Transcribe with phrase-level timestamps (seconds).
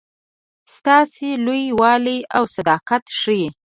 [0.75, 3.45] ستاسي لوی والی او صداقت ښيي.